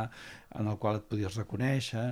[0.60, 2.12] en el qual et podies reconèixer.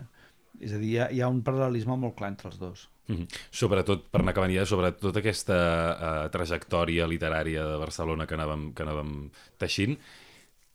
[0.61, 2.89] És a dir, hi ha, hi ha un paral·lelisme molt clar entre els dos.
[3.07, 3.39] Mm -hmm.
[3.51, 8.83] Sobretot, per anar acabant ja, sobretot aquesta uh, trajectòria literària de Barcelona que anàvem, que
[8.83, 9.97] anàvem teixint,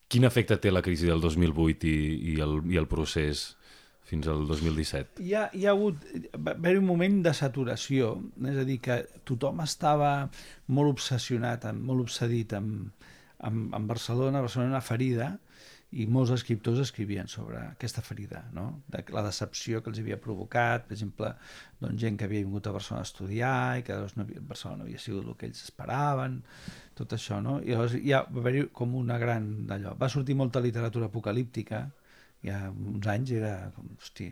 [0.09, 3.58] quin efecte té la crisi del 2008 i, i, el, i el procés
[4.09, 5.23] fins al 2017?
[5.25, 6.05] Hi ha, hi ha hagut
[6.37, 8.15] va haver un moment de saturació,
[8.53, 10.13] és a dir, que tothom estava
[10.75, 13.05] molt obsessionat, molt obsedit amb,
[13.45, 15.35] amb, amb Barcelona, Barcelona una ferida,
[15.97, 18.83] i molts escriptors escrivien sobre aquesta ferida, no?
[18.93, 21.31] de la decepció que els havia provocat, per exemple,
[21.81, 24.83] doncs, gent que havia vingut a Barcelona a estudiar i que doncs, no havia, Barcelona
[24.83, 26.43] no havia sigut el que ells esperaven,
[26.99, 27.57] tot això, no?
[27.65, 29.95] I llavors ja va haver-hi com una gran d'allò.
[29.97, 31.87] Va sortir molta literatura apocalíptica,
[32.45, 34.29] ja uns anys era com, hosti,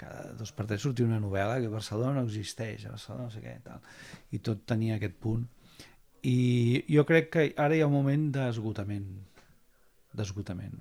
[0.00, 3.42] cada dos per tres sortia una novel·la que Barcelona no existeix, a Barcelona no sé
[3.44, 3.82] què, tal.
[4.32, 5.44] i tot tenia aquest punt.
[6.26, 9.10] I jo crec que ara hi ha un moment d'esgotament,
[10.14, 10.78] d'esgotament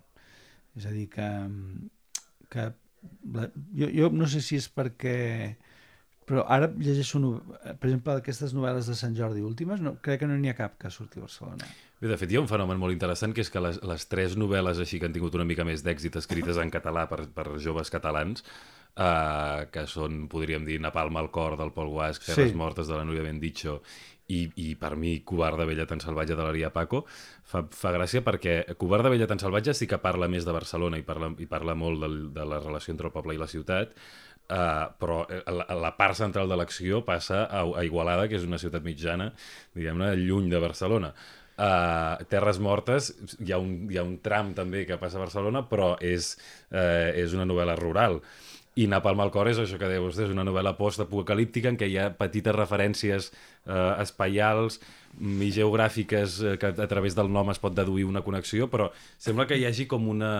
[0.78, 1.28] és a dir, que,
[2.54, 2.68] que
[3.36, 5.18] la, jo, jo no sé si és perquè
[6.28, 7.20] però ara llegeixo,
[7.66, 10.78] per exemple, aquestes novel·les de Sant Jordi últimes, no, crec que no n'hi ha cap
[10.80, 11.68] que surti a Barcelona.
[12.02, 14.34] Bé, de fet, hi ha un fenomen molt interessant, que és que les, les tres
[14.34, 17.94] novel·les així que han tingut una mica més d'èxit escrites en català per, per joves
[17.94, 18.42] catalans,
[18.96, 22.58] eh, que són, podríem dir, Napalm al cor del Pol Guasc, Terres sí.
[22.58, 23.84] mortes de la Núria Bendicho
[24.32, 28.56] i, i per mi Covarda Vella tan salvatge de l'Aria Paco fa, fa gràcia perquè
[28.80, 32.02] Covarda Vella tan salvatge sí que parla més de Barcelona i parla, i parla molt
[32.02, 33.96] de, de la relació entre el poble i la ciutat
[34.52, 38.58] Uh, però la, la part central de l'acció passa a, a Igualada, que és una
[38.60, 39.30] ciutat mitjana,
[39.78, 41.14] diguem-ne, lluny de Barcelona.
[41.62, 45.62] Uh, Terres Mortes, hi ha, un, hi ha un tram també que passa a Barcelona,
[45.70, 46.32] però és,
[46.72, 48.18] uh, és una novel·la rural.
[48.80, 51.98] I Napalm al cor és això que deus, és una novel·la post-apocalíptica en què hi
[52.00, 54.80] ha petites referències eh, espaials
[55.20, 58.88] i geogràfiques eh, que a través del nom es pot deduir una connexió, però
[59.20, 60.32] sembla que hi hagi com una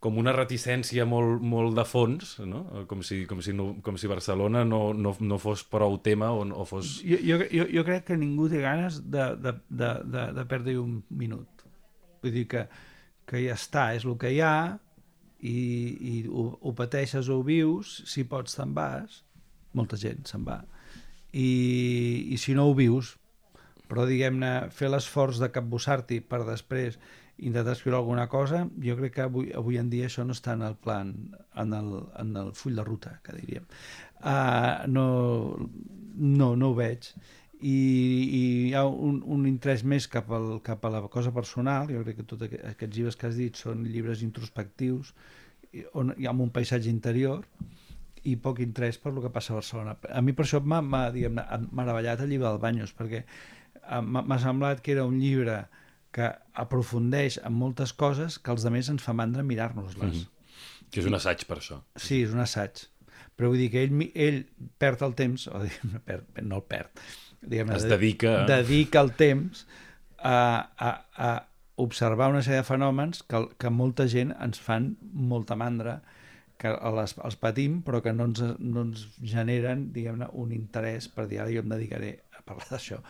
[0.00, 2.62] com una reticència molt, molt de fons, no?
[2.88, 6.46] com, si, com, si no, com si Barcelona no, no, no fos prou tema o,
[6.56, 6.98] o fos...
[7.04, 10.78] Jo, jo, jo, jo crec que ningú té ganes de, de, de, de, de perdre
[10.80, 11.66] un minut.
[12.24, 12.64] Vull dir que,
[13.28, 14.56] que ja està, és el que hi ha,
[15.44, 15.56] i,
[16.00, 19.20] i ho, ho pateixes o ho vius, si pots te'n vas,
[19.76, 20.62] molta gent se'n va,
[21.32, 23.14] i, i si no ho vius,
[23.90, 26.98] però diguem-ne, fer l'esforç de capbussar-t'hi per després
[27.40, 30.64] intentar escriure alguna cosa, jo crec que avui, avui en dia això no està en
[30.66, 31.12] el plan,
[31.62, 33.66] en el, en el full de ruta, que diríem.
[34.20, 35.06] Uh, no,
[36.16, 37.10] no, no ho veig.
[37.60, 41.92] I, i hi ha un, un interès més cap, al, cap a la cosa personal,
[41.92, 45.12] jo crec que tots aquests llibres que has dit són llibres introspectius,
[45.96, 47.44] on hi ha un paisatge interior,
[48.28, 49.96] i poc interès per el que passa a Barcelona.
[50.12, 53.24] A mi per això m'ha meravellat el llibre del Banyos, perquè
[54.04, 55.62] m'ha semblat que era un llibre
[56.14, 60.14] que aprofundeix en moltes coses que els altres ens fa mandra mirar-nos-les.
[60.14, 60.88] Mm -hmm.
[60.90, 61.82] Que és un assaig per això.
[61.96, 62.86] Sí, és un assaig.
[63.36, 64.46] Però vull dir que ell, ell
[64.78, 65.62] perd el temps, o
[66.04, 66.90] perd, no el perd,
[67.40, 68.44] diguem, es dedica...
[68.46, 69.66] dedica el temps
[70.18, 71.46] a, a, a
[71.76, 76.02] observar una sèrie de fenòmens que, que molta gent ens fan molta mandra,
[76.58, 81.26] que les, els patim, però que no ens, no ens generen, diguem-ne, un interès per
[81.26, 83.00] dir, ara jo em dedicaré a parlar d'això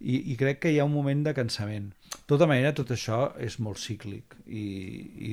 [0.00, 1.90] i, i crec que hi ha un moment de cansament.
[2.10, 4.62] De tota manera, tot això és molt cíclic i,
[5.26, 5.30] i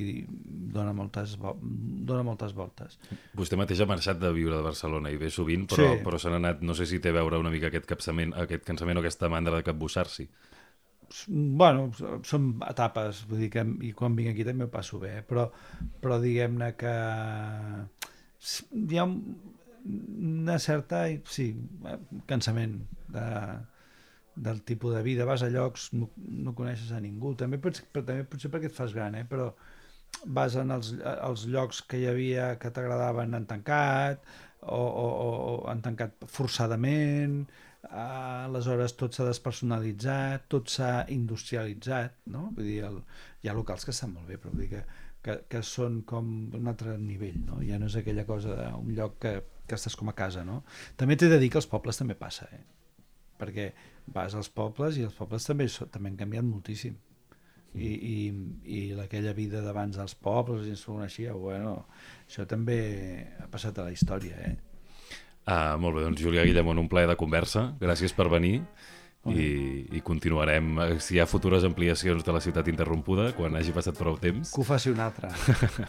[0.74, 2.96] dona, moltes, dona moltes voltes.
[3.38, 6.02] Vostè mateix ha marxat de viure de Barcelona i ve sovint, però, sí.
[6.06, 8.98] però s'han anat, no sé si té a veure una mica aquest, capsament, aquest cansament
[8.98, 10.26] o aquesta mandra de capbussar-s'hi.
[11.28, 11.88] Bueno,
[12.26, 15.48] són etapes, vull dir que i quan vinc aquí també ho passo bé, però,
[16.02, 16.92] però diguem-ne que
[18.74, 21.48] hi ha una certa, sí,
[22.28, 22.78] cansament
[23.14, 23.26] de,
[24.38, 28.06] del tipus de vida, vas a llocs, no, no coneixes a ningú, també, pots, però
[28.06, 29.24] també potser perquè et fas gran, eh?
[29.28, 29.50] però
[30.26, 34.22] vas en els, els llocs que hi havia que t'agradaven han tancat
[34.62, 37.42] o, o, o han tancat forçadament
[37.88, 42.48] aleshores tot s'ha despersonalitzat tot s'ha industrialitzat no?
[42.56, 42.98] vull dir, el,
[43.42, 44.82] hi ha locals que estan molt bé però vull dir que,
[45.22, 47.60] que, que són com un altre nivell no?
[47.68, 49.36] ja no és aquella cosa d'un lloc que,
[49.68, 50.64] que estàs com a casa no?
[50.96, 52.64] també t'he de dir que als pobles també passa eh?
[53.38, 53.70] Perquè
[54.14, 56.96] vas als pobles i els pobles també, també han canviat moltíssim
[57.74, 58.16] i, i,
[58.64, 61.74] i aquella vida d'abans dels pobles i ens coneixia, bueno,
[62.26, 62.78] això també
[63.38, 64.54] ha passat a la història eh?
[65.48, 68.58] Ah, molt bé, doncs Julià Guillemont, un plaer de conversa, gràcies per venir
[69.32, 73.96] i, i continuarem, si hi ha futures ampliacions de la ciutat interrompuda, quan hagi passat
[73.98, 74.52] prou temps.
[74.54, 75.30] Que ho faci un altre.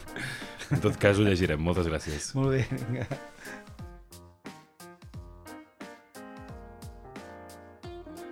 [0.74, 2.32] en tot cas ho llegirem, moltes gràcies.
[2.40, 3.06] Molt bé, vinga.